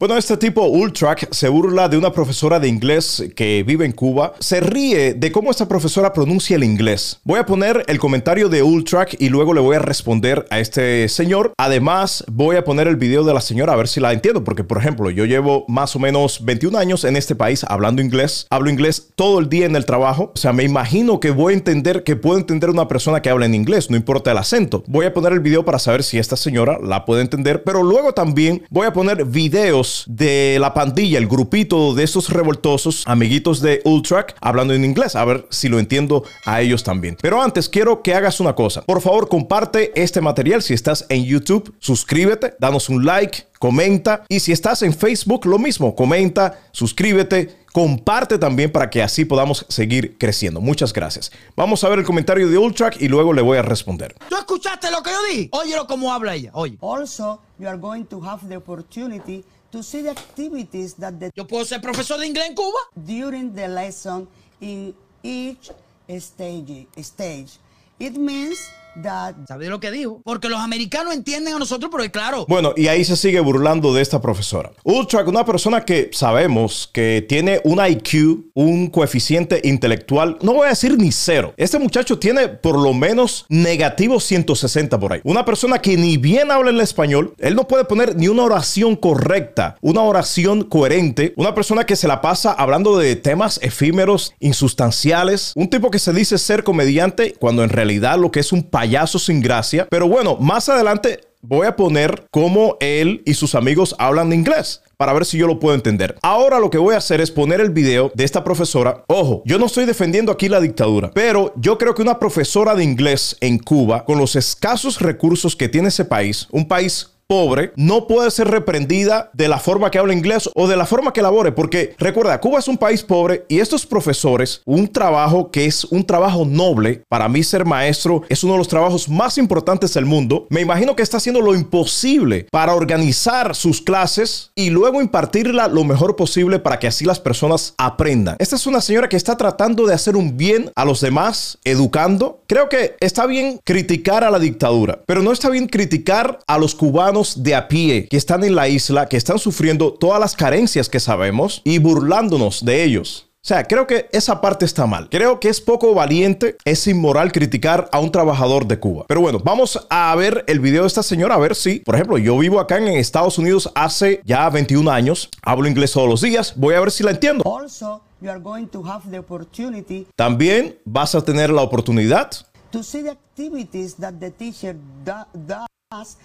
[0.00, 4.32] Bueno, este tipo Ultrack se burla de una profesora de inglés que vive en Cuba.
[4.38, 7.20] Se ríe de cómo esta profesora pronuncia el inglés.
[7.22, 11.06] Voy a poner el comentario de Ultrack y luego le voy a responder a este
[11.10, 11.52] señor.
[11.58, 14.64] Además, voy a poner el video de la señora a ver si la entiendo, porque
[14.64, 18.46] por ejemplo, yo llevo más o menos 21 años en este país hablando inglés.
[18.48, 20.32] Hablo inglés todo el día en el trabajo.
[20.34, 23.44] O sea, me imagino que voy a entender, que puedo entender una persona que habla
[23.44, 24.82] en inglés, no importa el acento.
[24.86, 28.14] Voy a poner el video para saber si esta señora la puede entender, pero luego
[28.14, 33.80] también voy a poner videos de la pandilla, el grupito de esos revoltosos, amiguitos de
[33.84, 37.16] Ultrack, hablando en inglés, a ver si lo entiendo a ellos también.
[37.20, 38.82] Pero antes quiero que hagas una cosa.
[38.82, 44.40] Por favor, comparte este material si estás en YouTube, suscríbete, danos un like, comenta y
[44.40, 50.16] si estás en Facebook, lo mismo, comenta, suscríbete, comparte también para que así podamos seguir
[50.18, 50.62] creciendo.
[50.62, 51.30] Muchas gracias.
[51.54, 54.16] Vamos a ver el comentario de Ultrack y luego le voy a responder.
[54.30, 55.48] ¿Tú escuchaste lo que yo di?
[55.52, 56.50] Óyelo cómo habla ella.
[56.54, 56.78] Oye.
[56.80, 61.46] Also, you are going to have the opportunity to see the activities that the Yo
[61.46, 62.78] puedo ser profesor de inglés en Cuba.
[62.96, 64.26] during the lesson
[64.60, 65.70] in each
[66.08, 66.86] stage.
[66.96, 67.58] stage.
[67.98, 68.70] It means
[69.02, 70.22] that ¿Sabes lo que dijo?
[70.24, 72.46] Porque los americanos entienden a nosotros, pero claro.
[72.48, 74.70] Bueno, y ahí se sigue burlando de esta profesora.
[74.84, 80.70] Ultrack, una persona que sabemos que tiene un IQ, un coeficiente intelectual, no voy a
[80.70, 81.54] decir ni cero.
[81.56, 85.20] Este muchacho tiene por lo menos negativo 160 por ahí.
[85.24, 88.96] Una persona que ni bien habla el español, él no puede poner ni una oración
[88.96, 91.32] correcta, una oración coherente.
[91.36, 95.52] Una persona que se la pasa hablando de temas efímeros, insustanciales.
[95.56, 99.18] Un tipo que se dice ser comediante cuando en realidad lo que es un payaso
[99.18, 99.86] sin gracia.
[99.90, 105.12] Pero bueno, más adelante voy a poner cómo él y sus amigos hablan inglés para
[105.12, 106.16] ver si yo lo puedo entender.
[106.22, 109.04] Ahora lo que voy a hacer es poner el video de esta profesora.
[109.06, 112.84] Ojo, yo no estoy defendiendo aquí la dictadura, pero yo creo que una profesora de
[112.84, 118.08] inglés en Cuba, con los escasos recursos que tiene ese país, un país pobre no
[118.08, 121.52] puede ser reprendida de la forma que habla inglés o de la forma que labore,
[121.52, 126.04] porque recuerda, Cuba es un país pobre y estos profesores, un trabajo que es un
[126.04, 130.48] trabajo noble, para mí ser maestro es uno de los trabajos más importantes del mundo,
[130.50, 135.84] me imagino que está haciendo lo imposible para organizar sus clases y luego impartirla lo
[135.84, 138.34] mejor posible para que así las personas aprendan.
[138.40, 142.42] Esta es una señora que está tratando de hacer un bien a los demás, educando.
[142.48, 146.74] Creo que está bien criticar a la dictadura, pero no está bien criticar a los
[146.74, 150.88] cubanos de a pie que están en la isla, que están sufriendo todas las carencias
[150.88, 153.26] que sabemos y burlándonos de ellos.
[153.42, 155.08] O sea, creo que esa parte está mal.
[155.08, 159.06] Creo que es poco valiente, es inmoral criticar a un trabajador de Cuba.
[159.08, 162.18] Pero bueno, vamos a ver el video de esta señora, a ver si, por ejemplo,
[162.18, 166.52] yo vivo acá en Estados Unidos hace ya 21 años, hablo inglés todos los días,
[166.56, 167.42] voy a ver si la entiendo.
[167.58, 172.30] also you are going to have the opportunity También vas a tener la oportunidad
[172.70, 176.18] to see the activities that the teacher do- does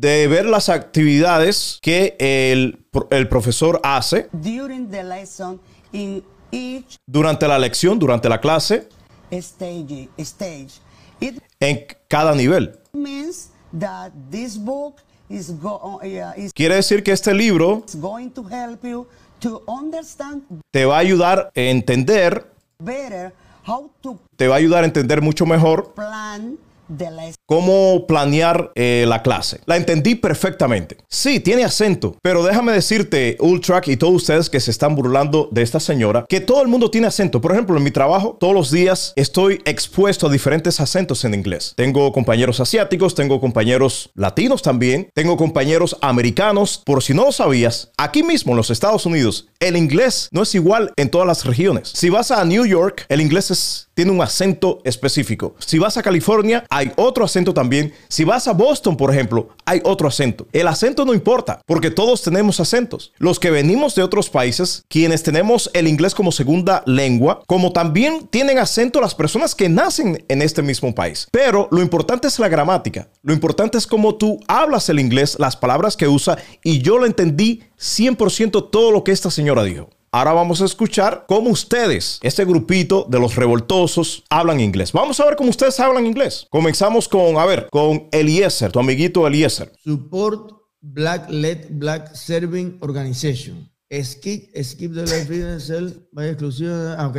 [0.00, 5.60] de ver las actividades que el, el profesor hace during the lesson
[5.92, 8.88] in each durante la lección, durante la clase,
[9.30, 10.08] stage.
[10.18, 10.80] stage.
[11.20, 12.78] It en cada nivel.
[12.92, 14.96] means that this book
[15.28, 19.06] is, go- uh, is Quiere decir que este libro going to help you
[19.40, 23.32] to understand te va a ayudar a entender, better
[23.66, 26.56] how to te va a ayudar a entender mucho mejor plan
[26.88, 27.34] the lesson.
[27.46, 29.60] cómo planear eh, la clase.
[29.66, 30.96] La entendí perfectamente.
[31.08, 35.62] Sí, tiene acento, pero déjame decirte, Ultrack y todos ustedes que se están burlando de
[35.62, 37.40] esta señora, que todo el mundo tiene acento.
[37.40, 41.74] Por ejemplo, en mi trabajo, todos los días estoy expuesto a diferentes acentos en inglés.
[41.76, 46.82] Tengo compañeros asiáticos, tengo compañeros latinos también, tengo compañeros americanos.
[46.84, 50.54] Por si no lo sabías, aquí mismo en los Estados Unidos, el inglés no es
[50.54, 51.90] igual en todas las regiones.
[51.94, 55.54] Si vas a New York, el inglés es- tiene un acento específico.
[55.58, 57.92] Si vas a California, hay otro acento también.
[58.08, 60.48] Si vas a Boston, por ejemplo, hay otro acento.
[60.52, 63.12] El acento no importa, porque todos tenemos acentos.
[63.18, 68.26] Los que venimos de otros países, quienes tenemos el inglés como segunda lengua, como también
[68.26, 71.28] tienen acento las personas que nacen en este mismo país.
[71.30, 73.08] Pero lo importante es la gramática.
[73.22, 77.06] Lo importante es cómo tú hablas el inglés, las palabras que usa, y yo lo
[77.06, 79.90] entendí 100% todo lo que esta señora dijo.
[80.16, 84.92] Ahora vamos a escuchar cómo ustedes, este grupito de los revoltosos, hablan inglés.
[84.92, 86.46] Vamos a ver cómo ustedes hablan inglés.
[86.50, 89.72] Comenzamos con, a ver, con Eliezer, tu amiguito Eliezer.
[89.82, 93.68] Support Black Led Black Serving Organization.
[93.92, 96.94] Skip, skip the life cell, vaya exclusiva.
[96.96, 97.16] Ah, ok.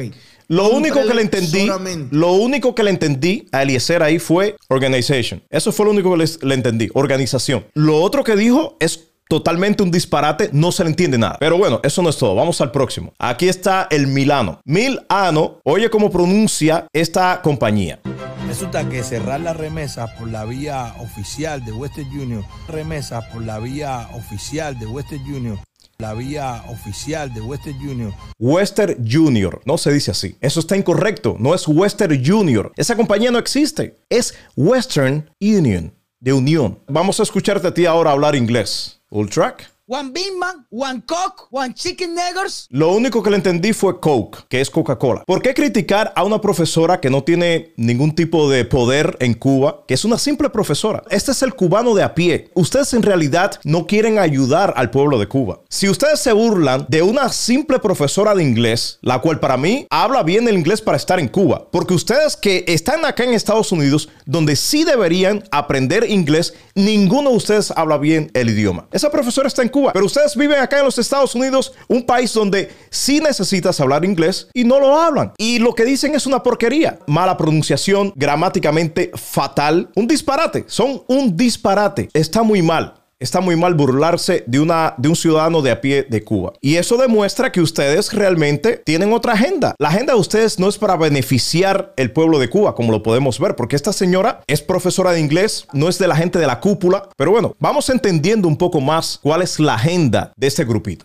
[0.48, 2.16] Lo único que le entendí, solamente.
[2.16, 5.44] lo único que le entendí a Eliezer ahí fue organization.
[5.50, 7.66] Eso fue lo único que les- le entendí, organización.
[7.74, 11.38] Lo otro que dijo es totalmente un disparate, no se le entiende nada.
[11.40, 12.36] Pero bueno, eso no es todo.
[12.36, 13.14] Vamos al próximo.
[13.20, 14.60] Aquí está el Milano.
[14.66, 18.00] Milano, oye cómo pronuncia esta compañía.
[18.48, 23.60] Resulta que cerrar la remesa por la vía oficial de Western Union, remesa por la
[23.60, 25.60] vía oficial de Western Union,
[25.98, 28.14] la vía oficial de Western Union.
[28.40, 30.38] Western Junior, no se dice así.
[30.42, 31.36] Eso está incorrecto.
[31.40, 32.72] No es Western Junior.
[32.76, 33.98] Esa compañía no existe.
[34.10, 36.80] Es Western Union, de unión.
[36.88, 38.95] Vamos a escucharte a ti ahora hablar inglés.
[39.12, 39.68] Ultrack.
[39.88, 42.66] One Big Man, one Coke, one Chicken Nuggets.
[42.72, 45.24] Lo único que le entendí fue Coke, que es Coca-Cola.
[45.28, 49.84] ¿Por qué criticar a una profesora que no tiene ningún tipo de poder en Cuba,
[49.88, 51.04] que es una simple profesora?
[51.12, 52.50] Este es el cubano de a pie.
[52.56, 55.60] Ustedes en realidad no quieren ayudar al pueblo de Cuba.
[55.70, 60.24] Si ustedes se burlan de una simple profesora de inglés, la cual para mí habla
[60.24, 64.10] bien el inglés para estar en Cuba, porque ustedes que están acá en Estados Unidos,
[64.26, 68.88] donde sí deberían aprender inglés, ninguno de ustedes habla bien el idioma.
[68.92, 72.72] Esa profesora está en Pero ustedes viven acá en los Estados Unidos, un país donde
[72.90, 75.34] sí necesitas hablar inglés y no lo hablan.
[75.38, 77.00] Y lo que dicen es una porquería.
[77.08, 80.66] Mala pronunciación, gramáticamente fatal, un disparate.
[80.68, 82.10] Son un disparate.
[82.14, 83.05] Está muy mal.
[83.18, 86.52] Está muy mal burlarse de, una, de un ciudadano de a pie de Cuba.
[86.60, 89.74] Y eso demuestra que ustedes realmente tienen otra agenda.
[89.80, 93.40] La agenda de ustedes no es para beneficiar el pueblo de Cuba, como lo podemos
[93.40, 96.60] ver, porque esta señora es profesora de inglés, no es de la gente de la
[96.60, 97.08] cúpula.
[97.16, 101.04] Pero bueno, vamos entendiendo un poco más cuál es la agenda de este grupito.